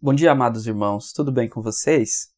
Bom 0.00 0.14
dia, 0.14 0.30
amados 0.30 0.64
irmãos, 0.64 1.10
tudo 1.12 1.32
bem 1.32 1.48
com 1.48 1.60
vocês? 1.60 2.28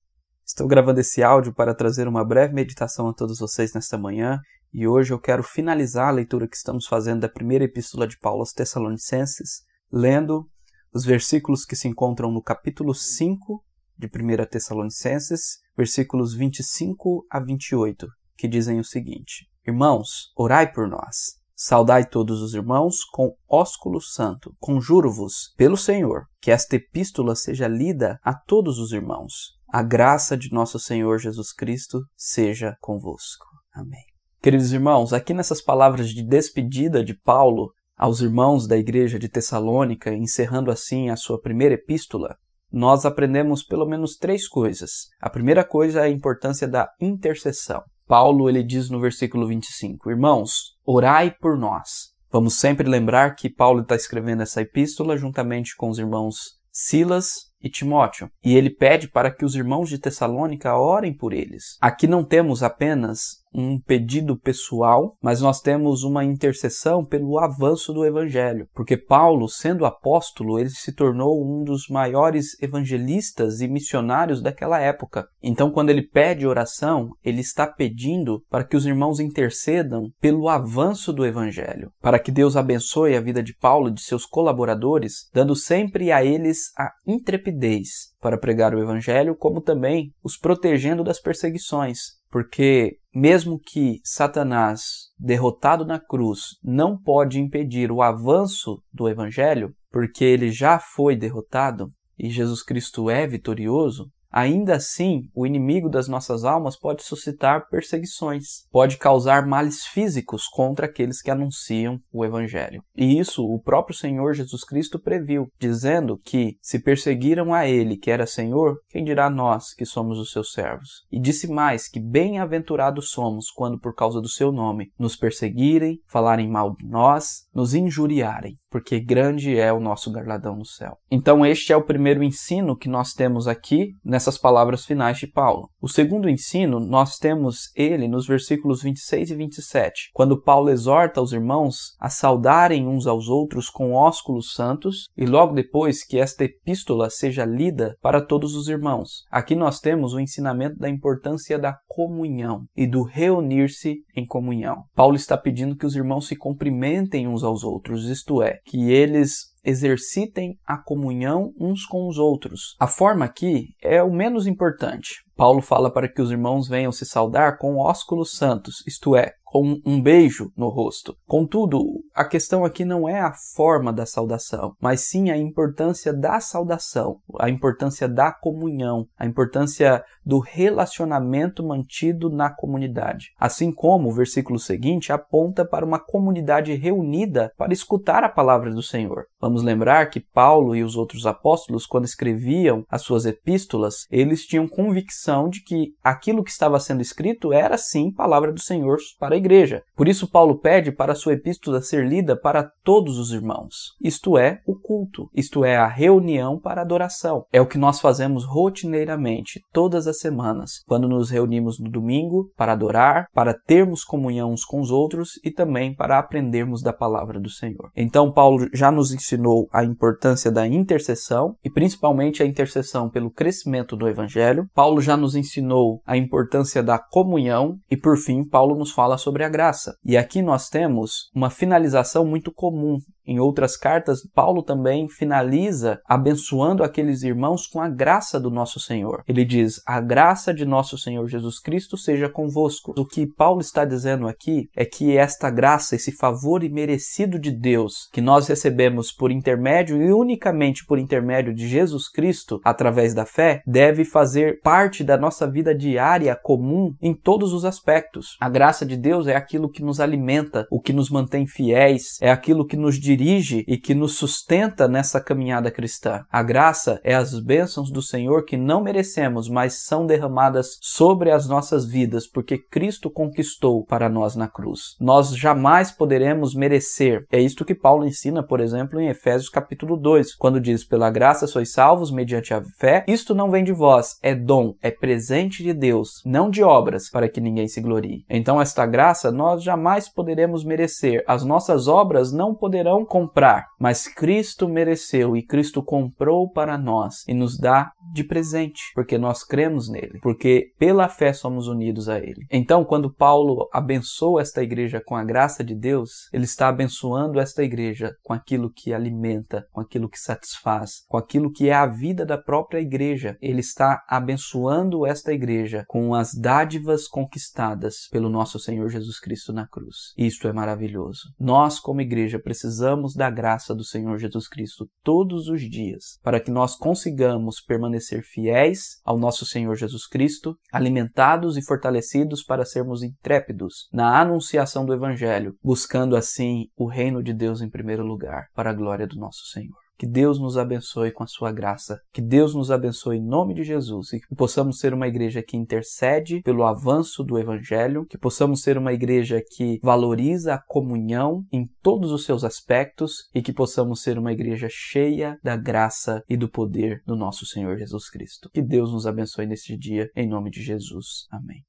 Estou 0.46 0.66
gravando 0.66 0.98
esse 0.98 1.22
áudio 1.22 1.52
para 1.52 1.74
trazer 1.74 2.08
uma 2.08 2.24
breve 2.24 2.54
meditação 2.54 3.06
a 3.06 3.12
todos 3.12 3.38
vocês 3.38 3.74
nesta 3.74 3.98
manhã 3.98 4.40
e 4.72 4.88
hoje 4.88 5.12
eu 5.12 5.20
quero 5.20 5.42
finalizar 5.42 6.08
a 6.08 6.10
leitura 6.10 6.48
que 6.48 6.56
estamos 6.56 6.86
fazendo 6.86 7.20
da 7.20 7.28
primeira 7.28 7.64
epístola 7.64 8.08
de 8.08 8.18
Paulo 8.18 8.40
aos 8.40 8.54
Tessalonicenses, 8.54 9.62
lendo 9.92 10.50
os 10.90 11.04
versículos 11.04 11.66
que 11.66 11.76
se 11.76 11.86
encontram 11.86 12.30
no 12.32 12.42
capítulo 12.42 12.94
5 12.94 13.62
de 13.94 14.06
1 14.06 14.46
Tessalonicenses, 14.46 15.58
versículos 15.76 16.32
25 16.32 17.26
a 17.30 17.40
28, 17.40 18.08
que 18.38 18.48
dizem 18.48 18.80
o 18.80 18.84
seguinte: 18.84 19.50
Irmãos, 19.66 20.32
orai 20.34 20.72
por 20.72 20.88
nós. 20.88 21.38
Saudai 21.62 22.06
todos 22.06 22.40
os 22.40 22.54
irmãos 22.54 23.04
com 23.12 23.34
ósculo 23.46 24.00
santo. 24.00 24.56
Conjuro-vos, 24.58 25.52
pelo 25.58 25.76
Senhor, 25.76 26.24
que 26.40 26.50
esta 26.50 26.76
epístola 26.76 27.36
seja 27.36 27.68
lida 27.68 28.18
a 28.24 28.32
todos 28.32 28.78
os 28.78 28.92
irmãos. 28.92 29.58
A 29.70 29.82
graça 29.82 30.38
de 30.38 30.50
nosso 30.50 30.78
Senhor 30.78 31.18
Jesus 31.18 31.52
Cristo 31.52 32.00
seja 32.16 32.74
convosco. 32.80 33.44
Amém. 33.74 34.00
Queridos 34.40 34.72
irmãos, 34.72 35.12
aqui 35.12 35.34
nessas 35.34 35.60
palavras 35.60 36.08
de 36.08 36.26
despedida 36.26 37.04
de 37.04 37.12
Paulo 37.14 37.70
aos 37.94 38.22
irmãos 38.22 38.66
da 38.66 38.78
igreja 38.78 39.18
de 39.18 39.28
Tessalônica, 39.28 40.14
encerrando 40.14 40.70
assim 40.70 41.10
a 41.10 41.16
sua 41.16 41.38
primeira 41.38 41.74
epístola, 41.74 42.38
nós 42.72 43.04
aprendemos 43.04 43.62
pelo 43.62 43.84
menos 43.84 44.16
três 44.16 44.48
coisas. 44.48 45.08
A 45.20 45.28
primeira 45.28 45.62
coisa 45.62 46.00
é 46.00 46.04
a 46.04 46.10
importância 46.10 46.66
da 46.66 46.88
intercessão. 46.98 47.82
Paulo 48.10 48.48
ele 48.48 48.64
diz 48.64 48.90
no 48.90 48.98
versículo 48.98 49.46
25: 49.46 50.10
Irmãos, 50.10 50.76
orai 50.84 51.30
por 51.30 51.56
nós. 51.56 52.12
Vamos 52.28 52.58
sempre 52.58 52.88
lembrar 52.88 53.36
que 53.36 53.48
Paulo 53.48 53.82
está 53.82 53.94
escrevendo 53.94 54.42
essa 54.42 54.60
epístola 54.60 55.16
juntamente 55.16 55.76
com 55.76 55.88
os 55.88 55.96
irmãos 55.96 56.58
Silas 56.72 57.52
e 57.62 57.70
Timóteo, 57.70 58.28
e 58.44 58.56
ele 58.56 58.68
pede 58.68 59.08
para 59.08 59.30
que 59.30 59.44
os 59.44 59.54
irmãos 59.54 59.88
de 59.88 59.96
Tessalônica 59.96 60.76
orem 60.76 61.16
por 61.16 61.32
eles. 61.32 61.76
Aqui 61.80 62.08
não 62.08 62.24
temos 62.24 62.64
apenas 62.64 63.44
um 63.52 63.80
pedido 63.80 64.36
pessoal, 64.36 65.16
mas 65.22 65.40
nós 65.40 65.60
temos 65.60 66.02
uma 66.02 66.24
intercessão 66.24 67.04
pelo 67.04 67.38
avanço 67.38 67.92
do 67.92 68.04
evangelho, 68.04 68.68
porque 68.74 68.96
Paulo, 68.96 69.48
sendo 69.48 69.84
apóstolo, 69.84 70.58
ele 70.58 70.70
se 70.70 70.92
tornou 70.92 71.42
um 71.42 71.64
dos 71.64 71.88
maiores 71.88 72.60
evangelistas 72.62 73.60
e 73.60 73.68
missionários 73.68 74.40
daquela 74.40 74.80
época. 74.80 75.26
Então, 75.42 75.70
quando 75.70 75.90
ele 75.90 76.02
pede 76.02 76.46
oração, 76.46 77.10
ele 77.24 77.40
está 77.40 77.66
pedindo 77.66 78.42
para 78.48 78.64
que 78.64 78.76
os 78.76 78.86
irmãos 78.86 79.20
intercedam 79.20 80.10
pelo 80.20 80.48
avanço 80.48 81.12
do 81.12 81.26
evangelho, 81.26 81.92
para 82.00 82.18
que 82.18 82.30
Deus 82.30 82.56
abençoe 82.56 83.16
a 83.16 83.20
vida 83.20 83.42
de 83.42 83.54
Paulo 83.54 83.88
e 83.88 83.94
de 83.94 84.02
seus 84.02 84.24
colaboradores, 84.24 85.28
dando 85.32 85.56
sempre 85.56 86.12
a 86.12 86.24
eles 86.24 86.72
a 86.76 86.92
intrepidez 87.06 88.09
para 88.20 88.38
pregar 88.38 88.74
o 88.74 88.80
Evangelho, 88.80 89.34
como 89.34 89.60
também 89.60 90.12
os 90.22 90.36
protegendo 90.36 91.02
das 91.02 91.20
perseguições. 91.20 92.20
Porque, 92.30 92.98
mesmo 93.14 93.58
que 93.58 94.00
Satanás, 94.04 95.08
derrotado 95.18 95.84
na 95.84 95.98
cruz, 95.98 96.58
não 96.62 96.96
pode 96.96 97.40
impedir 97.40 97.90
o 97.90 98.02
avanço 98.02 98.82
do 98.92 99.08
Evangelho, 99.08 99.74
porque 99.90 100.24
ele 100.24 100.50
já 100.50 100.78
foi 100.78 101.16
derrotado 101.16 101.92
e 102.22 102.28
Jesus 102.28 102.62
Cristo 102.62 103.08
é 103.08 103.26
vitorioso, 103.26 104.10
Ainda 104.30 104.76
assim, 104.76 105.22
o 105.34 105.46
inimigo 105.46 105.88
das 105.88 106.06
nossas 106.06 106.44
almas 106.44 106.78
pode 106.78 107.02
suscitar 107.02 107.68
perseguições, 107.68 108.64
pode 108.70 108.96
causar 108.96 109.46
males 109.46 109.84
físicos 109.84 110.46
contra 110.46 110.86
aqueles 110.86 111.20
que 111.20 111.30
anunciam 111.30 111.98
o 112.12 112.24
Evangelho. 112.24 112.82
E 112.96 113.18
isso 113.18 113.44
o 113.44 113.60
próprio 113.60 113.96
Senhor 113.96 114.34
Jesus 114.34 114.62
Cristo 114.64 115.00
previu, 115.00 115.48
dizendo 115.58 116.16
que 116.24 116.56
se 116.62 116.78
perseguiram 116.78 117.52
a 117.52 117.66
ele, 117.66 117.96
que 117.96 118.10
era 118.10 118.26
Senhor, 118.26 118.76
quem 118.88 119.04
dirá 119.04 119.28
nós 119.28 119.74
que 119.74 119.84
somos 119.84 120.18
os 120.18 120.30
seus 120.30 120.52
servos? 120.52 121.04
E 121.10 121.20
disse 121.20 121.48
mais 121.48 121.88
que 121.88 121.98
bem-aventurados 121.98 123.10
somos 123.10 123.50
quando 123.50 123.80
por 123.80 123.94
causa 123.94 124.20
do 124.20 124.28
seu 124.28 124.52
nome 124.52 124.92
nos 124.98 125.16
perseguirem, 125.16 125.98
falarem 126.06 126.48
mal 126.48 126.74
de 126.76 126.86
nós, 126.86 127.46
nos 127.52 127.74
injuriarem, 127.74 128.54
porque 128.70 129.00
grande 129.00 129.58
é 129.58 129.72
o 129.72 129.80
nosso 129.80 130.10
galardão 130.10 130.56
no 130.56 130.64
céu. 130.64 130.96
Então 131.10 131.44
este 131.44 131.72
é 131.72 131.76
o 131.76 131.84
primeiro 131.84 132.22
ensino 132.22 132.76
que 132.76 132.88
nós 132.88 133.12
temos 133.12 133.48
aqui 133.48 133.94
nessas 134.04 134.38
palavras 134.38 134.84
finais 134.84 135.18
de 135.18 135.26
Paulo. 135.26 135.68
O 135.80 135.88
segundo 135.88 136.28
ensino, 136.28 136.78
nós 136.78 137.16
temos 137.16 137.70
ele 137.74 138.06
nos 138.06 138.26
versículos 138.26 138.82
26 138.82 139.30
e 139.30 139.34
27, 139.34 140.10
quando 140.12 140.40
Paulo 140.40 140.70
exorta 140.70 141.20
os 141.20 141.32
irmãos 141.32 141.96
a 141.98 142.08
saudarem 142.08 142.86
uns 142.86 143.06
aos 143.06 143.28
outros 143.28 143.68
com 143.68 143.92
ósculos 143.92 144.52
santos, 144.54 145.08
e 145.16 145.26
logo 145.26 145.54
depois 145.54 146.04
que 146.04 146.18
esta 146.18 146.44
epístola 146.44 147.10
seja 147.10 147.44
lida 147.44 147.96
para 148.00 148.24
todos 148.24 148.54
os 148.54 148.68
irmãos. 148.68 149.24
Aqui 149.30 149.54
nós 149.54 149.80
temos 149.80 150.12
o 150.12 150.20
ensinamento 150.20 150.76
da 150.78 150.88
importância 150.88 151.58
da 151.58 151.76
comunhão 151.88 152.64
e 152.76 152.86
do 152.86 153.02
reunir-se 153.02 153.96
em 154.14 154.26
comunhão. 154.26 154.84
Paulo 154.94 155.16
está 155.16 155.36
pedindo 155.36 155.76
que 155.76 155.86
os 155.86 155.96
irmãos 155.96 156.28
se 156.28 156.36
cumprimentem 156.36 157.26
uns 157.26 157.42
aos 157.42 157.64
outros, 157.64 158.08
isto 158.08 158.42
é, 158.42 158.59
que 158.64 158.92
eles 158.92 159.54
exercitem 159.64 160.56
a 160.66 160.76
comunhão 160.76 161.52
uns 161.58 161.84
com 161.84 162.08
os 162.08 162.18
outros. 162.18 162.76
A 162.78 162.86
forma 162.86 163.24
aqui 163.24 163.68
é 163.82 164.02
o 164.02 164.12
menos 164.12 164.46
importante. 164.46 165.22
Paulo 165.36 165.62
fala 165.62 165.90
para 165.90 166.06
que 166.06 166.20
os 166.20 166.30
irmãos 166.30 166.68
venham 166.68 166.92
se 166.92 167.06
saudar 167.06 167.56
com 167.56 167.78
ósculos 167.78 168.36
santos, 168.36 168.84
isto 168.86 169.16
é, 169.16 169.32
com 169.50 169.80
um 169.84 170.00
beijo 170.00 170.52
no 170.56 170.68
rosto. 170.68 171.16
Contudo, 171.26 171.80
a 172.14 172.24
questão 172.24 172.64
aqui 172.64 172.84
não 172.84 173.08
é 173.08 173.20
a 173.20 173.32
forma 173.56 173.92
da 173.92 174.06
saudação, 174.06 174.74
mas 174.80 175.08
sim 175.08 175.30
a 175.30 175.36
importância 175.36 176.12
da 176.12 176.38
saudação, 176.40 177.16
a 177.38 177.50
importância 177.50 178.08
da 178.08 178.30
comunhão, 178.32 179.06
a 179.18 179.26
importância 179.26 180.04
do 180.24 180.38
relacionamento 180.38 181.66
mantido 181.66 182.30
na 182.30 182.54
comunidade. 182.54 183.30
Assim 183.38 183.72
como 183.72 184.10
o 184.10 184.14
versículo 184.14 184.58
seguinte 184.58 185.12
aponta 185.12 185.64
para 185.64 185.84
uma 185.84 185.98
comunidade 185.98 186.72
reunida 186.74 187.50
para 187.56 187.72
escutar 187.72 188.22
a 188.22 188.28
palavra 188.28 188.70
do 188.70 188.82
Senhor. 188.82 189.24
Vamos 189.40 189.59
lembrar 189.62 190.06
que 190.10 190.20
Paulo 190.20 190.74
e 190.74 190.82
os 190.82 190.96
outros 190.96 191.26
apóstolos, 191.26 191.86
quando 191.86 192.04
escreviam 192.04 192.84
as 192.88 193.02
suas 193.02 193.24
epístolas, 193.24 194.06
eles 194.10 194.46
tinham 194.46 194.68
convicção 194.68 195.48
de 195.48 195.62
que 195.62 195.94
aquilo 196.02 196.44
que 196.44 196.50
estava 196.50 196.78
sendo 196.80 197.02
escrito 197.02 197.52
era 197.52 197.76
sim 197.76 198.12
palavra 198.12 198.52
do 198.52 198.60
Senhor 198.60 198.98
para 199.18 199.36
igreja. 199.36 199.82
Por 199.96 200.08
isso, 200.08 200.30
Paulo 200.30 200.58
pede 200.58 200.92
para 200.92 201.12
a 201.12 201.16
sua 201.16 201.34
epístola 201.34 201.80
ser 201.80 202.06
lida 202.06 202.36
para 202.36 202.70
todos 202.84 203.18
os 203.18 203.32
irmãos. 203.32 203.96
Isto 204.00 204.38
é, 204.38 204.60
o 204.66 204.74
culto. 204.74 205.28
Isto 205.34 205.64
é, 205.64 205.76
a 205.76 205.86
reunião 205.86 206.58
para 206.58 206.82
adoração. 206.82 207.44
É 207.52 207.60
o 207.60 207.66
que 207.66 207.78
nós 207.78 208.00
fazemos 208.00 208.44
rotineiramente, 208.44 209.60
todas 209.72 210.06
as 210.06 210.18
semanas, 210.18 210.82
quando 210.86 211.08
nos 211.08 211.30
reunimos 211.30 211.78
no 211.78 211.90
domingo 211.90 212.50
para 212.56 212.72
adorar, 212.72 213.26
para 213.32 213.54
termos 213.54 214.04
comunhão 214.04 214.52
uns 214.52 214.64
com 214.64 214.80
os 214.80 214.90
outros 214.90 215.40
e 215.44 215.50
também 215.50 215.94
para 215.94 216.18
aprendermos 216.18 216.82
da 216.82 216.92
palavra 216.92 217.40
do 217.40 217.48
Senhor. 217.48 217.90
Então, 217.96 218.32
Paulo 218.32 218.68
já 218.72 218.90
nos 218.90 219.12
ensinou 219.12 219.39
a 219.72 219.84
importância 219.84 220.50
da 220.50 220.66
intercessão 220.66 221.56
e 221.64 221.70
principalmente 221.70 222.42
a 222.42 222.46
intercessão 222.46 223.08
pelo 223.08 223.30
crescimento 223.30 223.96
do 223.96 224.08
evangelho. 224.08 224.66
Paulo 224.74 225.00
já 225.00 225.16
nos 225.16 225.34
ensinou 225.34 226.00
a 226.06 226.16
importância 226.16 226.82
da 226.82 226.98
comunhão 226.98 227.78
e, 227.90 227.96
por 227.96 228.16
fim, 228.16 228.44
Paulo 228.44 228.76
nos 228.76 228.90
fala 228.90 229.16
sobre 229.16 229.44
a 229.44 229.48
graça. 229.48 229.94
E 230.04 230.16
aqui 230.16 230.42
nós 230.42 230.68
temos 230.68 231.30
uma 231.34 231.50
finalização 231.50 232.24
muito 232.24 232.52
comum 232.52 232.98
em 233.26 233.38
outras 233.38 233.76
cartas, 233.76 234.20
Paulo 234.34 234.62
também 234.62 235.08
finaliza 235.08 236.00
abençoando 236.04 236.82
aqueles 236.82 237.22
irmãos 237.22 237.66
com 237.66 237.80
a 237.80 237.88
graça 237.88 238.40
do 238.40 238.50
nosso 238.50 238.80
Senhor. 238.80 239.22
Ele 239.28 239.44
diz: 239.44 239.80
A 239.86 240.00
graça 240.00 240.52
de 240.52 240.64
nosso 240.64 240.98
Senhor 240.98 241.26
Jesus 241.28 241.60
Cristo 241.60 241.96
seja 241.96 242.28
convosco. 242.28 242.92
O 242.98 243.06
que 243.06 243.26
Paulo 243.26 243.60
está 243.60 243.84
dizendo 243.84 244.26
aqui 244.26 244.68
é 244.76 244.84
que 244.84 245.16
esta 245.16 245.48
graça, 245.48 245.94
esse 245.94 246.10
favor 246.10 246.64
imerecido 246.64 247.38
de 247.38 247.52
Deus 247.52 248.08
que 248.12 248.20
nós 248.20 248.48
recebemos 248.48 249.12
por 249.12 249.30
intermédio 249.30 250.02
e 250.02 250.12
unicamente 250.12 250.84
por 250.84 250.98
intermédio 250.98 251.54
de 251.54 251.68
Jesus 251.68 252.08
Cristo 252.10 252.60
através 252.64 253.14
da 253.14 253.24
fé, 253.24 253.62
deve 253.64 254.04
fazer 254.04 254.60
parte 254.60 255.04
da 255.04 255.16
nossa 255.16 255.48
vida 255.48 255.72
diária 255.72 256.34
comum 256.34 256.94
em 257.00 257.14
todos 257.14 257.52
os 257.52 257.64
aspectos. 257.64 258.36
A 258.40 258.48
graça 258.48 258.84
de 258.84 258.96
Deus 258.96 259.28
é 259.28 259.36
aquilo 259.36 259.70
que 259.70 259.84
nos 259.84 260.00
alimenta, 260.00 260.66
o 260.68 260.80
que 260.80 260.92
nos 260.92 261.10
mantém 261.10 261.46
fiéis, 261.46 262.18
é 262.20 262.30
aquilo 262.30 262.66
que 262.66 262.76
nos 262.76 262.98
dirige 262.98 263.19
dirige 263.20 263.64
e 263.68 263.76
que 263.76 263.94
nos 263.94 264.16
sustenta 264.16 264.88
nessa 264.88 265.20
caminhada 265.20 265.70
cristã. 265.70 266.24
A 266.32 266.42
graça 266.42 266.98
é 267.04 267.14
as 267.14 267.38
bênçãos 267.38 267.90
do 267.90 268.00
Senhor 268.00 268.46
que 268.46 268.56
não 268.56 268.82
merecemos, 268.82 269.46
mas 269.46 269.84
são 269.84 270.06
derramadas 270.06 270.78
sobre 270.80 271.30
as 271.30 271.46
nossas 271.46 271.86
vidas, 271.86 272.26
porque 272.26 272.56
Cristo 272.56 273.10
conquistou 273.10 273.84
para 273.84 274.08
nós 274.08 274.34
na 274.34 274.48
cruz. 274.48 274.96
Nós 274.98 275.36
jamais 275.36 275.92
poderemos 275.92 276.54
merecer. 276.54 277.26
É 277.30 277.38
isto 277.38 277.64
que 277.64 277.74
Paulo 277.74 278.06
ensina, 278.06 278.42
por 278.42 278.58
exemplo, 278.58 278.98
em 278.98 279.08
Efésios 279.08 279.50
capítulo 279.50 279.96
2, 279.96 280.34
quando 280.34 280.60
diz: 280.60 280.82
"Pela 280.82 281.10
graça 281.10 281.46
sois 281.46 281.72
salvos 281.72 282.10
mediante 282.10 282.54
a 282.54 282.62
fé. 282.78 283.04
Isto 283.06 283.34
não 283.34 283.50
vem 283.50 283.64
de 283.64 283.72
vós, 283.72 284.18
é 284.22 284.34
dom, 284.34 284.74
é 284.80 284.90
presente 284.90 285.62
de 285.62 285.74
Deus, 285.74 286.22
não 286.24 286.48
de 286.48 286.62
obras, 286.62 287.10
para 287.10 287.28
que 287.28 287.40
ninguém 287.40 287.68
se 287.68 287.82
glorie." 287.82 288.24
Então 288.30 288.60
esta 288.60 288.86
graça 288.86 289.30
nós 289.30 289.62
jamais 289.62 290.08
poderemos 290.08 290.64
merecer. 290.64 291.22
As 291.26 291.44
nossas 291.44 291.86
obras 291.86 292.32
não 292.32 292.54
poderão 292.54 292.99
não 293.00 293.04
comprar, 293.04 293.68
mas 293.78 294.06
Cristo 294.06 294.68
mereceu 294.68 295.36
e 295.36 295.42
Cristo 295.42 295.82
comprou 295.82 296.50
para 296.50 296.76
nós 296.76 297.24
e 297.26 297.34
nos 297.34 297.58
dá 297.58 297.92
de 298.12 298.24
presente, 298.24 298.80
porque 298.94 299.18
nós 299.18 299.44
cremos 299.44 299.88
nele, 299.88 300.18
porque 300.22 300.72
pela 300.78 301.08
fé 301.08 301.32
somos 301.32 301.66
unidos 301.66 302.08
a 302.08 302.18
ele. 302.18 302.46
Então, 302.50 302.84
quando 302.84 303.12
Paulo 303.12 303.68
abençoa 303.72 304.42
esta 304.42 304.62
igreja 304.62 305.02
com 305.04 305.16
a 305.16 305.24
graça 305.24 305.62
de 305.62 305.74
Deus, 305.74 306.28
ele 306.32 306.44
está 306.44 306.68
abençoando 306.68 307.40
esta 307.40 307.62
igreja 307.62 308.14
com 308.22 308.32
aquilo 308.32 308.72
que 308.72 308.92
alimenta, 308.92 309.66
com 309.72 309.80
aquilo 309.80 310.08
que 310.08 310.18
satisfaz, 310.18 311.04
com 311.08 311.16
aquilo 311.16 311.50
que 311.50 311.68
é 311.68 311.74
a 311.74 311.86
vida 311.86 312.24
da 312.24 312.38
própria 312.38 312.80
igreja. 312.80 313.36
Ele 313.40 313.60
está 313.60 314.02
abençoando 314.08 315.06
esta 315.06 315.32
igreja 315.32 315.84
com 315.88 316.14
as 316.14 316.34
dádivas 316.34 317.06
conquistadas 317.06 318.08
pelo 318.10 318.28
nosso 318.28 318.58
Senhor 318.58 318.88
Jesus 318.88 319.20
Cristo 319.20 319.52
na 319.52 319.66
cruz. 319.66 320.12
Isto 320.16 320.48
é 320.48 320.52
maravilhoso. 320.52 321.20
Nós, 321.38 321.78
como 321.78 322.00
igreja, 322.00 322.38
precisamos 322.38 323.14
da 323.14 323.30
graça 323.30 323.74
do 323.74 323.84
Senhor 323.84 324.18
Jesus 324.18 324.48
Cristo 324.48 324.88
todos 325.02 325.48
os 325.48 325.62
dias 325.62 326.18
para 326.22 326.40
que 326.40 326.50
nós 326.50 326.76
consigamos 326.76 327.60
permanecer 328.00 328.22
fiéis 328.22 329.00
ao 329.04 329.18
nosso 329.18 329.44
Senhor 329.44 329.76
Jesus 329.76 330.06
Cristo, 330.06 330.56
alimentados 330.72 331.56
e 331.56 331.64
fortalecidos 331.64 332.42
para 332.42 332.64
sermos 332.64 333.02
intrépidos 333.02 333.88
na 333.92 334.20
anunciação 334.20 334.86
do 334.86 334.94
Evangelho, 334.94 335.54
buscando 335.62 336.16
assim 336.16 336.66
o 336.76 336.88
reino 336.88 337.22
de 337.22 337.34
Deus 337.34 337.60
em 337.60 337.68
primeiro 337.68 338.02
lugar, 338.02 338.46
para 338.54 338.70
a 338.70 338.74
glória 338.74 339.06
do 339.06 339.16
nosso 339.16 339.46
Senhor. 339.52 339.89
Que 340.00 340.06
Deus 340.06 340.40
nos 340.40 340.56
abençoe 340.56 341.12
com 341.12 341.22
a 341.22 341.26
sua 341.26 341.52
graça. 341.52 342.00
Que 342.10 342.22
Deus 342.22 342.54
nos 342.54 342.70
abençoe 342.70 343.18
em 343.18 343.22
nome 343.22 343.52
de 343.52 343.62
Jesus 343.62 344.14
e 344.14 344.20
que 344.20 344.34
possamos 344.34 344.78
ser 344.78 344.94
uma 344.94 345.06
igreja 345.06 345.42
que 345.42 345.58
intercede 345.58 346.40
pelo 346.40 346.64
avanço 346.64 347.22
do 347.22 347.38
evangelho, 347.38 348.06
que 348.06 348.16
possamos 348.16 348.62
ser 348.62 348.78
uma 348.78 348.94
igreja 348.94 349.42
que 349.46 349.78
valoriza 349.82 350.54
a 350.54 350.58
comunhão 350.58 351.44
em 351.52 351.68
todos 351.82 352.12
os 352.12 352.24
seus 352.24 352.44
aspectos 352.44 353.28
e 353.34 353.42
que 353.42 353.52
possamos 353.52 354.00
ser 354.00 354.18
uma 354.18 354.32
igreja 354.32 354.68
cheia 354.70 355.38
da 355.44 355.54
graça 355.54 356.24
e 356.26 356.34
do 356.34 356.48
poder 356.48 357.02
do 357.04 357.14
nosso 357.14 357.44
Senhor 357.44 357.76
Jesus 357.76 358.08
Cristo. 358.08 358.48
Que 358.54 358.62
Deus 358.62 358.94
nos 358.94 359.06
abençoe 359.06 359.44
neste 359.44 359.76
dia 359.76 360.10
em 360.16 360.26
nome 360.26 360.50
de 360.50 360.62
Jesus. 360.62 361.26
Amém. 361.30 361.62